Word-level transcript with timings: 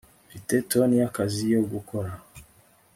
mfite 0.27 0.53
toni 0.71 0.95
y'akazi 1.01 1.45
yo 1.55 1.61
gukora 1.71 2.11